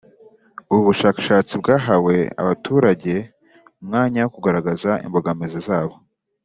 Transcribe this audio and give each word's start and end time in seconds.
Ubu 0.71 0.81
bushakashatsi 0.89 1.53
bwahaye 1.61 2.23
abaturage 2.41 3.13
umwanya 3.81 4.19
wo 4.23 4.31
kugaragaza 4.35 4.91
imbogamizi 5.05 5.59
zabo 5.69 5.95